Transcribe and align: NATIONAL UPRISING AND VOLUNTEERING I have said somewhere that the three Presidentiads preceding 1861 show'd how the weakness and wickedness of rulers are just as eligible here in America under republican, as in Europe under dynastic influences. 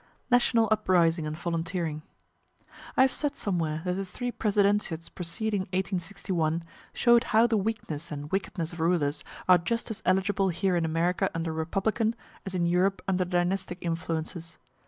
NATIONAL 0.31 0.67
UPRISING 0.71 1.27
AND 1.27 1.37
VOLUNTEERING 1.37 2.01
I 2.97 3.03
have 3.03 3.13
said 3.13 3.37
somewhere 3.37 3.83
that 3.85 3.93
the 3.93 4.03
three 4.03 4.31
Presidentiads 4.31 5.09
preceding 5.09 5.59
1861 5.73 6.63
show'd 6.91 7.25
how 7.25 7.45
the 7.45 7.55
weakness 7.55 8.09
and 8.11 8.31
wickedness 8.31 8.73
of 8.73 8.79
rulers 8.79 9.23
are 9.47 9.59
just 9.59 9.91
as 9.91 10.01
eligible 10.03 10.49
here 10.49 10.75
in 10.75 10.85
America 10.85 11.29
under 11.35 11.53
republican, 11.53 12.15
as 12.47 12.55
in 12.55 12.65
Europe 12.65 13.03
under 13.07 13.25
dynastic 13.25 13.77
influences. 13.81 14.57